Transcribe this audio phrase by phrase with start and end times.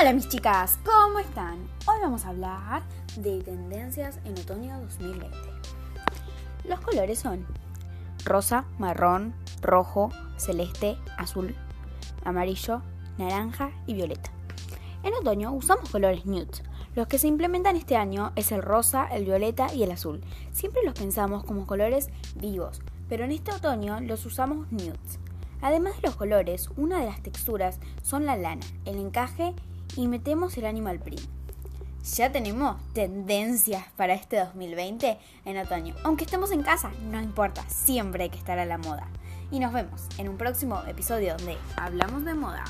[0.00, 1.58] Hola mis chicas, ¿cómo están?
[1.86, 2.82] Hoy vamos a hablar
[3.16, 5.28] de tendencias en otoño 2020.
[6.64, 7.46] Los colores son
[8.24, 10.08] rosa, marrón, rojo,
[10.38, 11.54] celeste, azul,
[12.24, 12.80] amarillo,
[13.18, 14.30] naranja y violeta.
[15.02, 16.48] En otoño usamos colores nude.
[16.94, 20.22] Los que se implementan este año es el rosa, el violeta y el azul.
[20.50, 22.80] Siempre los pensamos como colores vivos,
[23.10, 25.18] pero en este otoño los usamos nudes.
[25.60, 29.54] Además de los colores, una de las texturas son la lana, el encaje
[29.96, 31.22] y metemos el animal print.
[32.16, 35.94] Ya tenemos tendencias para este 2020 en otoño.
[36.02, 39.06] Aunque estemos en casa, no importa, siempre hay que estar a la moda.
[39.50, 42.64] Y nos vemos en un próximo episodio donde hablamos de moda.